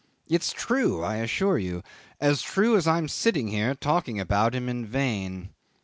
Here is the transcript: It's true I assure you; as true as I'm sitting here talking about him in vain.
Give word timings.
It's 0.27 0.51
true 0.51 1.03
I 1.03 1.17
assure 1.17 1.59
you; 1.59 1.83
as 2.19 2.41
true 2.41 2.75
as 2.75 2.87
I'm 2.87 3.07
sitting 3.07 3.49
here 3.49 3.75
talking 3.75 4.19
about 4.19 4.55
him 4.55 4.67
in 4.67 4.83
vain. 4.83 5.49